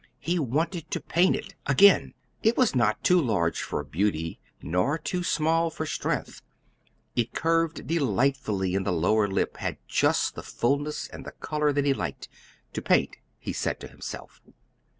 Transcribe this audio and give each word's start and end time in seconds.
He 0.17 0.39
wanted 0.39 0.89
to 0.89 0.99
paint 0.99 1.35
it 1.35 1.53
again. 1.67 2.15
It 2.41 2.57
was 2.57 2.73
not 2.73 3.03
too 3.03 3.21
large 3.21 3.61
for 3.61 3.83
beauty 3.83 4.39
nor 4.63 4.97
too 4.97 5.21
small 5.23 5.69
for 5.69 5.85
strength. 5.85 6.41
It 7.15 7.33
curved 7.35 7.85
delightfully, 7.85 8.75
and 8.75 8.83
the 8.83 8.91
lower 8.91 9.27
lip 9.27 9.57
had 9.57 9.77
just 9.87 10.33
the 10.33 10.41
fullness 10.41 11.07
and 11.09 11.23
the 11.23 11.33
color 11.33 11.71
that 11.73 11.85
he 11.85 11.93
liked 11.93 12.29
to 12.73 12.81
paint, 12.81 13.17
he 13.37 13.53
said 13.53 13.79
to 13.81 13.87
himself. 13.87 14.41